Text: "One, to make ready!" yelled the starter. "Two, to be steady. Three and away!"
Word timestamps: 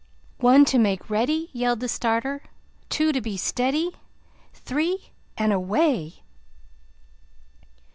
"One, 0.39 0.65
to 0.65 0.79
make 0.79 1.11
ready!" 1.11 1.51
yelled 1.53 1.79
the 1.79 1.87
starter. 1.87 2.41
"Two, 2.89 3.11
to 3.11 3.21
be 3.21 3.37
steady. 3.37 3.91
Three 4.51 5.11
and 5.37 5.53
away!" 5.53 6.23